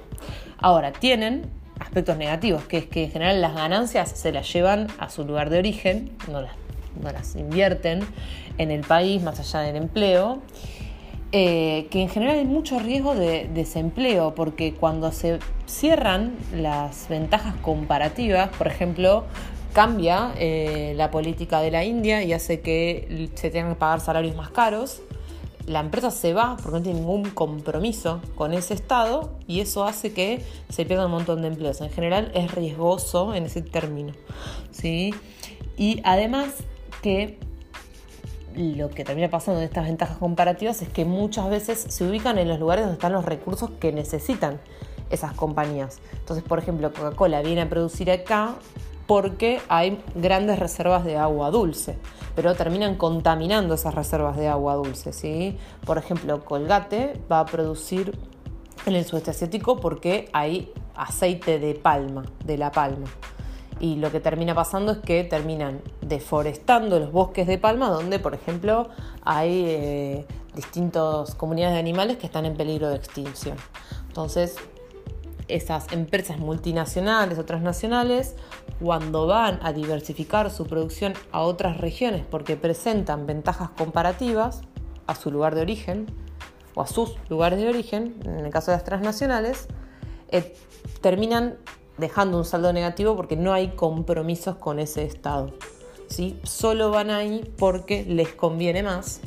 Ahora, 0.58 0.92
tienen 0.92 1.50
aspectos 1.80 2.18
negativos, 2.18 2.64
que 2.64 2.76
es 2.76 2.86
que 2.86 3.04
en 3.04 3.12
general 3.12 3.40
las 3.40 3.54
ganancias 3.54 4.10
se 4.10 4.30
las 4.30 4.52
llevan 4.52 4.88
a 4.98 5.08
su 5.08 5.24
lugar 5.24 5.48
de 5.48 5.58
origen, 5.58 6.12
no 6.30 6.42
las, 6.42 6.52
no 7.02 7.10
las 7.10 7.34
invierten 7.34 8.00
en 8.58 8.70
el 8.70 8.82
país 8.82 9.22
más 9.22 9.40
allá 9.40 9.60
del 9.60 9.76
empleo 9.76 10.42
eh, 11.32 11.88
que 11.90 12.02
en 12.02 12.10
general 12.10 12.38
hay 12.38 12.44
mucho 12.44 12.78
riesgo 12.78 13.14
de 13.14 13.48
desempleo, 13.52 14.34
porque 14.34 14.74
cuando 14.74 15.10
se 15.12 15.38
cierran 15.66 16.36
las 16.54 17.08
ventajas 17.08 17.54
comparativas, 17.62 18.50
por 18.50 18.66
ejemplo, 18.66 19.24
cambia 19.72 20.34
eh, 20.38 20.92
la 20.96 21.10
política 21.10 21.60
de 21.60 21.70
la 21.70 21.84
India 21.84 22.22
y 22.22 22.34
hace 22.34 22.60
que 22.60 23.30
se 23.34 23.50
tengan 23.50 23.72
que 23.72 23.78
pagar 23.78 24.00
salarios 24.00 24.36
más 24.36 24.50
caros, 24.50 25.00
la 25.66 25.80
empresa 25.80 26.10
se 26.10 26.34
va 26.34 26.56
porque 26.56 26.78
no 26.78 26.82
tiene 26.82 27.00
ningún 27.00 27.30
compromiso 27.30 28.20
con 28.34 28.52
ese 28.52 28.74
estado 28.74 29.30
y 29.46 29.60
eso 29.60 29.84
hace 29.84 30.12
que 30.12 30.42
se 30.68 30.84
pierda 30.84 31.06
un 31.06 31.12
montón 31.12 31.40
de 31.42 31.48
empleos. 31.48 31.80
En 31.80 31.90
general 31.90 32.30
es 32.34 32.52
riesgoso 32.52 33.34
en 33.34 33.44
ese 33.44 33.62
término. 33.62 34.12
¿sí? 34.70 35.14
Y 35.76 36.00
además 36.04 36.48
que 37.00 37.38
lo 38.54 38.90
que 38.90 39.04
termina 39.04 39.28
pasando 39.28 39.60
en 39.60 39.66
estas 39.66 39.86
ventajas 39.86 40.18
comparativas 40.18 40.82
es 40.82 40.88
que 40.88 41.04
muchas 41.04 41.48
veces 41.48 41.78
se 41.88 42.04
ubican 42.04 42.38
en 42.38 42.48
los 42.48 42.58
lugares 42.58 42.84
donde 42.84 42.94
están 42.94 43.12
los 43.12 43.24
recursos 43.24 43.70
que 43.80 43.92
necesitan 43.92 44.60
esas 45.10 45.32
compañías. 45.32 46.00
Entonces, 46.12 46.44
por 46.44 46.58
ejemplo, 46.58 46.92
Coca-Cola 46.92 47.42
viene 47.42 47.62
a 47.62 47.68
producir 47.68 48.10
acá 48.10 48.54
porque 49.06 49.60
hay 49.68 50.02
grandes 50.14 50.58
reservas 50.58 51.04
de 51.04 51.16
agua 51.16 51.50
dulce, 51.50 51.98
pero 52.34 52.54
terminan 52.54 52.96
contaminando 52.96 53.74
esas 53.74 53.94
reservas 53.94 54.36
de 54.36 54.48
agua 54.48 54.74
dulce. 54.74 55.12
¿sí? 55.12 55.58
Por 55.84 55.98
ejemplo, 55.98 56.44
Colgate 56.44 57.20
va 57.30 57.40
a 57.40 57.46
producir 57.46 58.18
en 58.86 58.94
el 58.94 59.04
sudeste 59.04 59.30
asiático 59.30 59.76
porque 59.76 60.28
hay 60.32 60.72
aceite 60.94 61.58
de 61.58 61.74
palma, 61.74 62.24
de 62.44 62.58
la 62.58 62.70
palma. 62.72 63.06
Y 63.80 63.96
lo 63.96 64.12
que 64.12 64.20
termina 64.20 64.54
pasando 64.54 64.92
es 64.92 64.98
que 64.98 65.24
terminan 65.24 65.80
deforestando 66.00 66.98
los 67.00 67.10
bosques 67.10 67.46
de 67.46 67.58
palma, 67.58 67.88
donde, 67.88 68.18
por 68.18 68.34
ejemplo, 68.34 68.88
hay 69.22 69.64
eh, 69.66 70.26
distintas 70.54 71.34
comunidades 71.34 71.74
de 71.74 71.80
animales 71.80 72.18
que 72.18 72.26
están 72.26 72.46
en 72.46 72.54
peligro 72.54 72.88
de 72.88 72.96
extinción. 72.96 73.56
Entonces, 74.08 74.56
esas 75.48 75.92
empresas 75.92 76.38
multinacionales 76.38 77.38
o 77.38 77.44
transnacionales, 77.44 78.36
cuando 78.80 79.26
van 79.26 79.58
a 79.62 79.72
diversificar 79.72 80.50
su 80.50 80.66
producción 80.66 81.14
a 81.30 81.40
otras 81.42 81.78
regiones 81.78 82.24
porque 82.28 82.56
presentan 82.56 83.26
ventajas 83.26 83.70
comparativas 83.70 84.62
a 85.06 85.14
su 85.14 85.30
lugar 85.30 85.54
de 85.54 85.62
origen 85.62 86.06
o 86.74 86.82
a 86.82 86.86
sus 86.86 87.16
lugares 87.28 87.58
de 87.60 87.68
origen, 87.68 88.16
en 88.24 88.44
el 88.44 88.50
caso 88.50 88.70
de 88.70 88.78
las 88.78 88.84
transnacionales, 88.84 89.68
eh, 90.30 90.56
terminan 91.00 91.58
dejando 91.98 92.38
un 92.38 92.44
saldo 92.44 92.72
negativo 92.72 93.16
porque 93.16 93.36
no 93.36 93.52
hay 93.52 93.68
compromisos 93.68 94.56
con 94.56 94.78
ese 94.78 95.04
Estado. 95.04 95.52
¿sí? 96.08 96.38
Solo 96.42 96.90
van 96.90 97.10
ahí 97.10 97.52
porque 97.58 98.04
les 98.04 98.28
conviene 98.28 98.82
más 98.82 99.20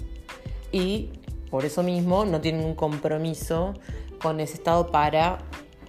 y 0.72 1.10
por 1.50 1.66
eso 1.66 1.84
mismo 1.84 2.26
no 2.26 2.42
tienen 2.42 2.66
un 2.66 2.76
compromiso 2.76 3.74
con 4.22 4.40
ese 4.40 4.56
Estado 4.56 4.88
para 4.88 5.40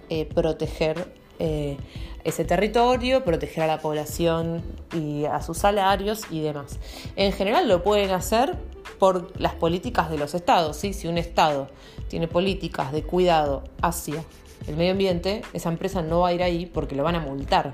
eh, 0.09 0.25
proteger 0.25 1.13
eh, 1.39 1.77
ese 2.23 2.43
territorio, 2.43 3.23
proteger 3.23 3.63
a 3.63 3.67
la 3.67 3.79
población 3.79 4.61
y 4.93 5.25
a 5.25 5.41
sus 5.41 5.59
salarios 5.59 6.23
y 6.29 6.41
demás. 6.41 6.77
En 7.15 7.31
general 7.31 7.67
lo 7.67 7.83
pueden 7.83 8.11
hacer 8.11 8.57
por 8.99 9.39
las 9.39 9.53
políticas 9.53 10.09
de 10.09 10.17
los 10.17 10.33
estados. 10.33 10.77
¿sí? 10.77 10.93
Si 10.93 11.07
un 11.07 11.17
estado 11.17 11.69
tiene 12.09 12.27
políticas 12.27 12.91
de 12.91 13.03
cuidado 13.03 13.63
hacia 13.81 14.23
el 14.67 14.75
medio 14.75 14.91
ambiente, 14.91 15.41
esa 15.53 15.69
empresa 15.69 16.01
no 16.01 16.21
va 16.21 16.29
a 16.29 16.33
ir 16.33 16.43
ahí 16.43 16.65
porque 16.65 16.95
lo 16.95 17.03
van 17.03 17.15
a 17.15 17.19
multar. 17.19 17.73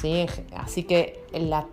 ¿sí? 0.00 0.26
Así 0.56 0.84
que 0.84 1.24
la 1.32 1.66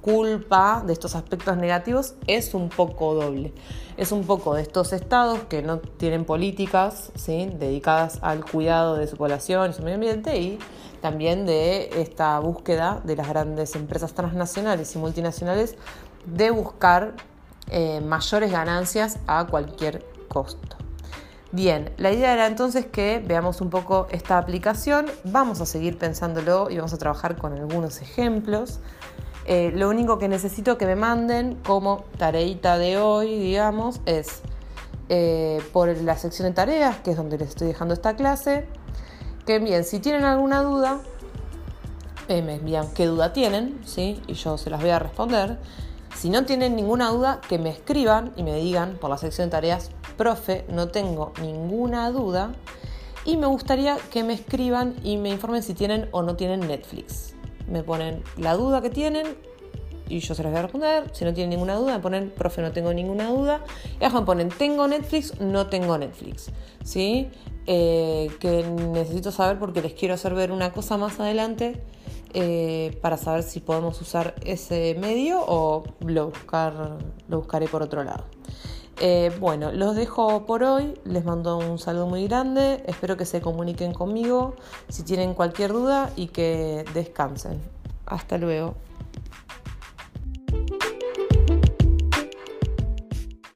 culpa 0.00 0.84
de 0.86 0.92
estos 0.92 1.16
aspectos 1.16 1.56
negativos 1.56 2.14
es 2.28 2.54
un 2.54 2.68
poco 2.68 3.14
doble. 3.14 3.52
Es 3.96 4.12
un 4.12 4.24
poco 4.24 4.54
de 4.54 4.62
estos 4.62 4.92
estados 4.92 5.40
que 5.48 5.62
no 5.62 5.78
tienen 5.78 6.24
políticas 6.24 7.10
¿sí? 7.16 7.50
dedicadas 7.58 8.20
al 8.22 8.44
cuidado 8.44 8.96
de 8.96 9.08
su 9.08 9.16
población 9.16 9.70
y 9.70 9.72
su 9.74 9.82
medio 9.82 9.96
ambiente 9.96 10.38
y 10.38 10.58
también 11.00 11.44
de 11.44 11.90
esta 12.00 12.38
búsqueda 12.38 13.00
de 13.04 13.16
las 13.16 13.28
grandes 13.28 13.74
empresas 13.74 14.14
transnacionales 14.14 14.94
y 14.94 14.98
multinacionales 14.98 15.74
de 16.24 16.50
buscar 16.50 17.14
eh, 17.70 18.00
mayores 18.00 18.52
ganancias 18.52 19.18
a 19.26 19.46
cualquier 19.46 20.04
costo. 20.28 20.85
Bien, 21.52 21.92
la 21.96 22.10
idea 22.10 22.32
era 22.32 22.46
entonces 22.48 22.86
que 22.86 23.22
veamos 23.24 23.60
un 23.60 23.70
poco 23.70 24.08
esta 24.10 24.36
aplicación, 24.36 25.06
vamos 25.24 25.60
a 25.60 25.66
seguir 25.66 25.96
pensándolo 25.96 26.70
y 26.70 26.76
vamos 26.76 26.92
a 26.92 26.98
trabajar 26.98 27.36
con 27.36 27.52
algunos 27.52 28.02
ejemplos. 28.02 28.80
Eh, 29.46 29.70
lo 29.72 29.88
único 29.88 30.18
que 30.18 30.28
necesito 30.28 30.76
que 30.76 30.86
me 30.86 30.96
manden 30.96 31.54
como 31.64 32.04
tareita 32.18 32.78
de 32.78 32.98
hoy, 32.98 33.38
digamos, 33.38 34.00
es 34.06 34.40
eh, 35.08 35.62
por 35.72 35.88
la 35.88 36.18
sección 36.18 36.48
de 36.48 36.54
tareas, 36.54 36.96
que 36.98 37.12
es 37.12 37.16
donde 37.16 37.38
les 37.38 37.50
estoy 37.50 37.68
dejando 37.68 37.94
esta 37.94 38.16
clase, 38.16 38.66
que 39.46 39.54
envíen, 39.54 39.84
si 39.84 40.00
tienen 40.00 40.24
alguna 40.24 40.62
duda, 40.62 40.98
eh, 42.26 42.42
me 42.42 42.56
envían 42.56 42.88
qué 42.92 43.06
duda 43.06 43.32
tienen, 43.32 43.80
¿sí? 43.84 44.20
Y 44.26 44.34
yo 44.34 44.58
se 44.58 44.68
las 44.68 44.80
voy 44.80 44.90
a 44.90 44.98
responder. 44.98 45.60
Si 46.16 46.28
no 46.28 46.44
tienen 46.44 46.74
ninguna 46.74 47.10
duda, 47.10 47.40
que 47.48 47.58
me 47.60 47.70
escriban 47.70 48.32
y 48.36 48.42
me 48.42 48.56
digan 48.56 48.98
por 49.00 49.10
la 49.10 49.18
sección 49.18 49.46
de 49.46 49.52
tareas, 49.52 49.90
profe, 50.16 50.64
no 50.68 50.88
tengo 50.88 51.32
ninguna 51.40 52.10
duda. 52.10 52.52
Y 53.24 53.36
me 53.36 53.46
gustaría 53.46 53.96
que 54.12 54.22
me 54.22 54.34
escriban 54.34 54.94
y 55.02 55.16
me 55.16 55.30
informen 55.30 55.62
si 55.62 55.74
tienen 55.74 56.08
o 56.12 56.22
no 56.22 56.36
tienen 56.36 56.60
Netflix 56.60 57.36
me 57.68 57.82
ponen 57.82 58.22
la 58.36 58.54
duda 58.54 58.80
que 58.80 58.90
tienen 58.90 59.36
y 60.08 60.20
yo 60.20 60.34
se 60.36 60.42
las 60.44 60.52
voy 60.52 60.60
a 60.60 60.62
responder. 60.62 61.10
Si 61.12 61.24
no 61.24 61.34
tienen 61.34 61.50
ninguna 61.50 61.74
duda, 61.74 61.96
me 61.96 62.02
ponen, 62.02 62.30
profe, 62.30 62.62
no 62.62 62.70
tengo 62.70 62.92
ninguna 62.94 63.28
duda. 63.28 63.64
Y 64.00 64.04
abajo 64.04 64.20
me 64.20 64.26
ponen, 64.26 64.48
tengo 64.50 64.86
Netflix, 64.86 65.40
no 65.40 65.66
tengo 65.66 65.98
Netflix. 65.98 66.52
¿Sí? 66.84 67.28
Eh, 67.66 68.30
que 68.38 68.62
necesito 68.62 69.32
saber 69.32 69.58
porque 69.58 69.82
les 69.82 69.94
quiero 69.94 70.14
hacer 70.14 70.34
ver 70.34 70.52
una 70.52 70.72
cosa 70.72 70.96
más 70.96 71.18
adelante 71.18 71.82
eh, 72.34 72.96
para 73.02 73.16
saber 73.16 73.42
si 73.42 73.58
podemos 73.58 74.00
usar 74.00 74.36
ese 74.44 74.96
medio 75.00 75.42
o 75.44 75.82
lo, 75.98 76.26
buscar, 76.26 76.98
lo 77.28 77.38
buscaré 77.38 77.66
por 77.66 77.82
otro 77.82 78.04
lado. 78.04 78.26
Eh, 78.98 79.30
bueno, 79.38 79.72
los 79.72 79.94
dejo 79.94 80.46
por 80.46 80.62
hoy, 80.62 80.98
les 81.04 81.22
mando 81.24 81.58
un 81.58 81.78
saludo 81.78 82.06
muy 82.06 82.26
grande, 82.26 82.82
espero 82.86 83.18
que 83.18 83.26
se 83.26 83.42
comuniquen 83.42 83.92
conmigo 83.92 84.54
si 84.88 85.02
tienen 85.02 85.34
cualquier 85.34 85.72
duda 85.72 86.10
y 86.16 86.28
que 86.28 86.84
descansen. 86.94 87.60
Hasta 88.06 88.38
luego. 88.38 88.74